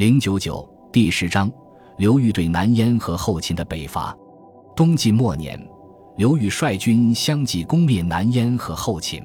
[0.00, 1.52] 零九九第十章，
[1.98, 4.16] 刘裕对南燕和后秦的北伐。
[4.74, 5.62] 东晋末年，
[6.16, 9.22] 刘裕率军相继攻灭南燕和后秦。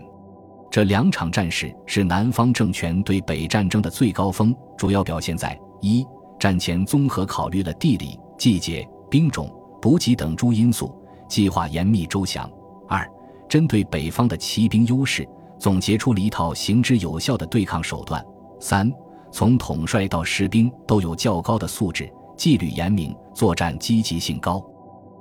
[0.69, 6.05] 这两场战事是南方政权对北战争的最高峰，主要表现在：一、
[6.37, 9.49] 战前综合考虑了地理、季节、兵种、
[9.81, 10.93] 补给等诸因素，
[11.29, 12.49] 计划严密周详；
[12.89, 13.09] 二、
[13.47, 15.25] 针对北方的骑兵优势，
[15.57, 18.21] 总结出了一套行之有效的对抗手段；
[18.59, 18.91] 三、
[19.35, 24.65] 从统帅到士兵都有较高的素质，纪律严明，作战积极性高。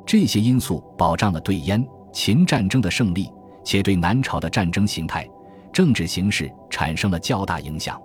[0.07, 3.29] 这些因素保障了对燕、秦战争的胜利，
[3.65, 5.29] 且对南朝的战争形态、
[5.73, 8.01] 政治形势产生了较大影响。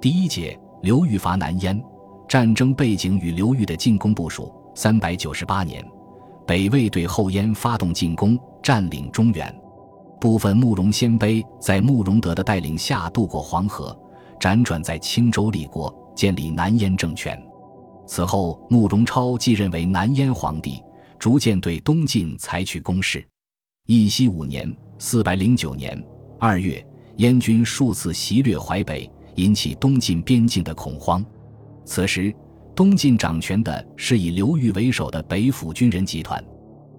[0.00, 1.78] 第一节，刘裕伐南燕，
[2.26, 5.84] 战争背景与刘裕的进攻部署：三百九十八年，
[6.46, 9.54] 北魏对后燕发动进攻，占领中原，
[10.18, 13.94] 部分慕容鲜卑在慕容德的带领下渡过黄河。
[14.42, 17.40] 辗转在青州立国，建立南燕政权。
[18.08, 20.82] 此后，慕容超继任为南燕皇帝，
[21.16, 23.24] 逐渐对东晋采取攻势。
[23.86, 25.96] 义熙五年（四百零九年）
[26.40, 26.84] 二月，
[27.18, 31.24] 燕军数次袭掠淮北，引起东晋边境的恐慌。
[31.84, 32.34] 此时，
[32.74, 36.44] 东晋掌权的是以刘裕为首的北府军人集团。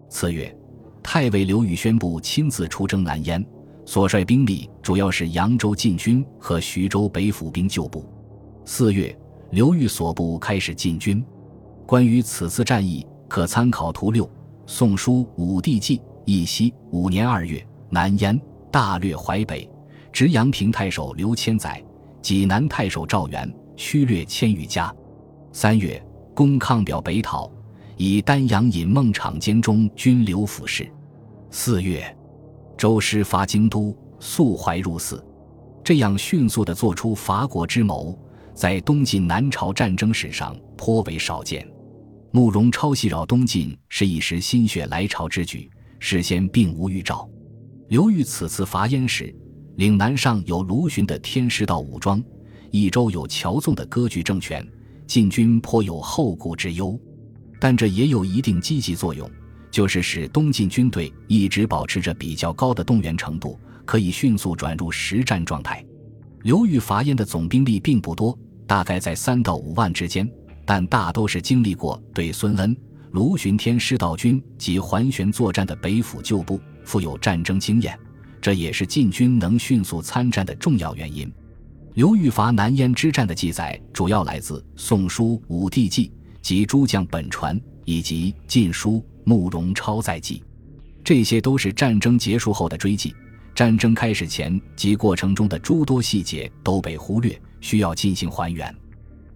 [0.08, 0.56] 次月，
[1.04, 3.46] 太尉刘裕宣布亲自出征南燕。
[3.86, 8.06] 所率兵力主要是扬州禁军和徐州北府兵旧部。
[8.66, 9.16] 四月，
[9.52, 11.24] 刘裕所部开始进军。
[11.86, 14.26] 关于此次战役，可参考图六。
[14.66, 18.40] 《宋书·武帝纪》：义熙五年二月，南燕
[18.72, 19.70] 大略淮北，
[20.12, 21.84] 直阳平太守刘千载，
[22.22, 24.94] 济南太守赵元，驱掠千余家。
[25.52, 26.02] 三月，
[26.34, 27.52] 攻抗表北讨，
[27.98, 30.90] 以丹阳尹孟昶监中军留府事。
[31.52, 32.16] 四月。
[32.78, 35.24] 周师伐京都，速怀入泗，
[35.84, 38.18] 这样迅速地做出伐国之谋，
[38.54, 41.68] 在东晋南朝战争史上颇为少见。
[42.32, 47.30] 慕容超袭扰东晋是一时心血来潮之举，事先并无预兆。
[47.90, 49.34] 刘裕此次伐燕时，
[49.76, 52.22] 岭南上有卢循的天师道武装，
[52.72, 54.68] 益州有乔纵的割据政权，
[55.06, 57.00] 晋军颇有后顾之忧，
[57.60, 59.30] 但这也有一定积极作用。
[59.74, 65.84] 就是使东晋军队一直保持着比较高的动员程度，可以迅速转入实战状态。
[66.44, 70.30] 刘裕伐燕的总兵力并不多，大概在三到五万之间，
[70.64, 72.78] 但大都是经历过对孙恩、
[73.14, 77.98] 卢循天师道军及桓玄作战的北府旧部，富有战争经验，
[78.40, 81.34] 这也是晋军能迅速参战的重要原因。
[81.96, 86.10] 刘裕伐南燕之战的记载主要来自《宋书·武帝纪》
[86.44, 88.98] 及诸将本传以及《晋书》。
[89.24, 90.44] 慕容超在记，
[91.04, 93.14] 这些都是战争结束后的追记。
[93.56, 98.74] 战争开始前及过程中的诸多细节都被忽略，需要进行还原。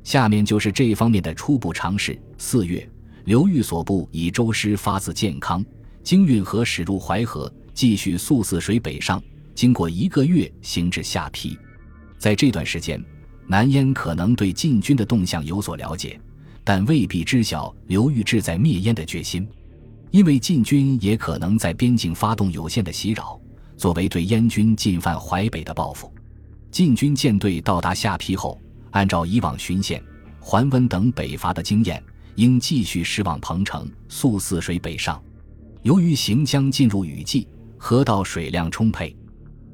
[0.03, 2.19] 下面就是这方面的初步尝试。
[2.37, 2.89] 四月，
[3.25, 5.63] 刘裕所部以周师发自建康，
[6.01, 9.21] 经运河驶入淮河，继续溯泗水北上，
[9.53, 11.55] 经过一个月，行至下邳。
[12.17, 12.99] 在这段时间，
[13.45, 16.19] 南燕可能对晋军的动向有所了解，
[16.63, 19.47] 但未必知晓刘裕志在灭燕的决心。
[20.17, 23.39] 因为晋军也可能在边境发动有限的袭扰，
[23.77, 26.11] 作为对燕军进犯淮北的报复。
[26.71, 30.03] 晋军舰队到达下邳后，按照以往巡县、
[30.39, 35.21] 桓温等北伐的经验，应继续驶往彭城，溯泗水北上。
[35.83, 39.15] 由于行将进入雨季，河道水量充沛，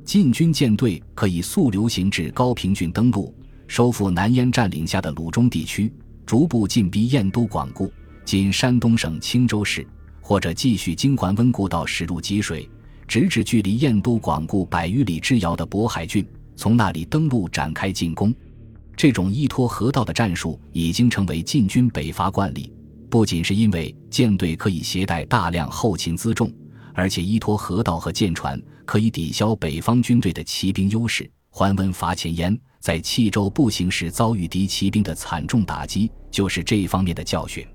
[0.04, 3.34] 晋军舰队可以速流行至高平郡登陆，
[3.66, 5.90] 收复南燕占领下的鲁中地区，
[6.26, 7.90] 逐步进逼燕都广固
[8.26, 9.88] （今山东省青州市）。
[10.24, 12.68] 或者继续经环温故道驶入吉水，
[13.08, 16.26] 直至距离燕都广固百余里之遥的渤海郡，
[16.56, 18.34] 从那里登陆展开进攻。
[18.96, 22.72] 这种依托河道的战术已经成为晋军北伐惯例。
[23.10, 26.50] 不仅是因为舰队可以携带大量后勤辎重，
[26.94, 31.30] 而且依托河道和舰船可以抵消北方军队的骑兵优势。
[31.50, 37.68] 桓温伐前燕，在冀州步行时遭遇敌骑兵的惨重打击，就是这一方面的教训。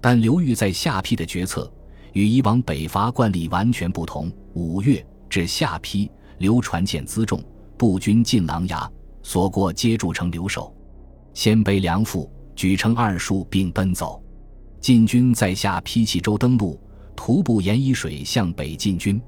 [0.00, 1.70] 但刘裕在下邳的决策。
[2.12, 4.30] 与以往北伐惯例完全不同。
[4.54, 7.42] 五月至下邳，刘传遣辎重
[7.76, 8.88] 步军进琅琊，
[9.22, 10.74] 所过皆筑城留守。
[11.34, 14.22] 鲜卑梁父举城二数，并奔走。
[14.80, 16.78] 晋军在下邳冀州登陆，
[17.16, 19.20] 徒步沿沂水向北进军。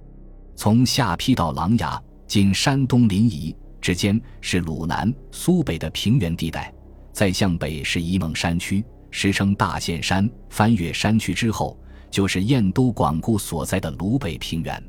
[0.56, 6.72] 从下邳到琅琊（经山东临沂）之间是鲁南、苏北的平原地带，
[7.12, 10.28] 再向北是沂蒙山区，时称大岘山。
[10.50, 11.78] 翻越山区之后。
[12.14, 14.80] 就是燕都广固所在的鲁北平原。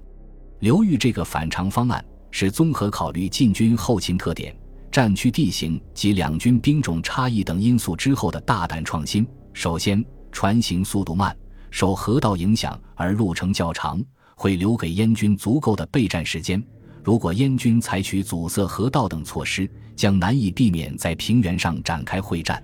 [0.60, 4.56] 刘裕这个反常方案是综合考虑晋军后勤特点、
[4.92, 9.26] 战区地形及两军兵种差异等因素之后的大胆创新。
[9.54, 11.36] 首先，船行速度慢，
[11.72, 14.00] 受河道影响而路程较长，
[14.36, 16.64] 会留给燕军足够的备战时间。
[17.04, 22.64] 如果燕军采取阻塞河道等措施，将难以避免在平原上展开会战。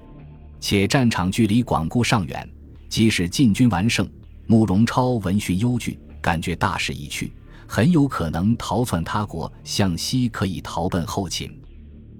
[0.59, 2.47] 且战场距离广固尚远，
[2.89, 4.07] 即使晋军完胜，
[4.51, 7.31] 慕容超闻讯忧惧，感觉大势已去，
[7.65, 9.49] 很有可能逃窜他国。
[9.63, 11.57] 向西可以逃奔后秦，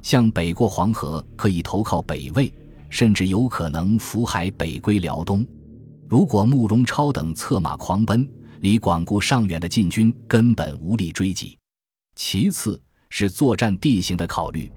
[0.01, 2.50] 向北过黄河可以投靠北魏。
[2.89, 5.45] 甚至有可能浮海北归辽东。
[6.07, 8.25] 如果慕容超等策马狂奔，
[8.62, 11.57] 离广固尚远的晋军根本无力追击。
[12.16, 14.72] 其次是作战地形的考虑，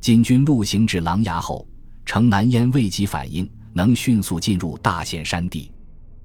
[0.00, 1.66] 晋军路行至琅琊后，
[2.06, 5.72] 乘南燕未及反应，能迅速进入大陷山地。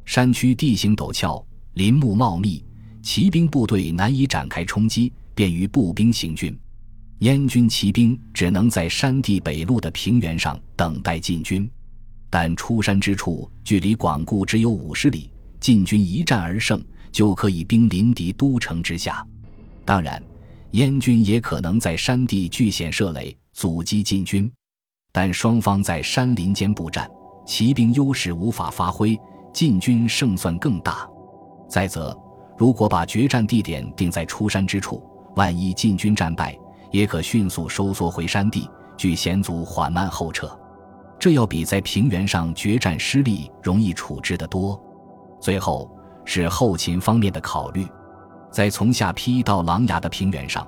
[0.08, 2.64] 山区地形陡峭，林木茂密，
[3.04, 6.58] 骑兵部队难以展开冲击，便于步兵行军。
[7.20, 11.70] 燕军骑兵只能在山地北麓的平原上等待进军，
[12.30, 16.82] 但出山之处距离广固只有五十里，晋军一战而胜，
[17.12, 19.28] 就可以兵临敌都城之下。
[19.84, 20.24] 当然，
[20.72, 24.50] 燕军也可能在山地据险设垒，阻击晋军，
[25.12, 27.12] 但双方在山林间布战，
[27.46, 29.20] 骑兵优势无法发挥，
[29.58, 31.10] 晋军胜算更大。
[31.68, 32.16] 再则，
[32.56, 35.02] 如果把决战地点定在出山之处，
[35.36, 36.56] 万一晋军战败，
[36.92, 40.48] 也可迅速收缩回山地，据险阻缓慢后撤，
[41.18, 44.80] 这要比在平原上决战失利容易处置得多。
[45.42, 45.90] 最后
[46.24, 47.88] 是后勤方面的考虑，
[48.52, 50.68] 在从下邳到琅琊的平原上，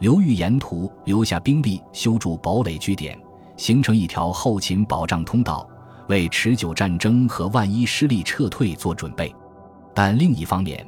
[0.00, 3.16] 刘裕沿途留下兵力修筑堡垒据点，
[3.56, 5.64] 形成一条后勤保障通道，
[6.08, 9.34] 为持久战争和万一失利撤退做准备。
[9.94, 10.86] 但另一方面，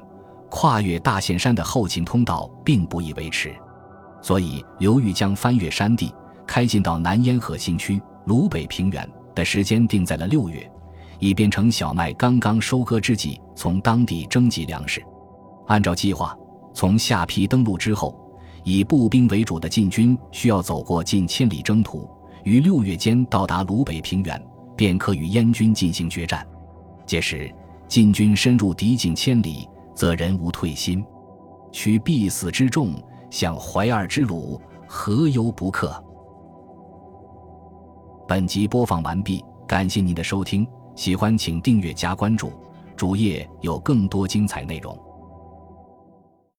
[0.50, 3.54] 跨越大岘山的后勤通道并不易维持。
[4.22, 6.12] 所以，刘裕将翻越山地，
[6.46, 10.68] 开进到南烟河新区鲁北平原的时间定在了六月，
[11.20, 15.00] 以便乘小麦刚刚收割之际，从当地征集粮食。
[15.68, 16.36] 按照计划，
[16.74, 18.18] 从下邳登陆之后，
[18.64, 22.08] 以步兵为主的晋军需要走过近千里征途，
[22.42, 24.44] 于六月间到达鲁北平原，
[24.76, 26.46] 便可与燕军进行决战。
[27.06, 27.52] 届时，
[27.88, 31.04] 晋军深入敌境千里，则人无退心，
[31.72, 32.94] 取必死之众。
[33.28, 36.02] 向淮二之鲁，何忧不克？
[38.26, 42.52] 本集播放完毕，感谢您的收听，喜欢请订阅加关注，
[42.96, 44.96] 主页有更多精彩内容。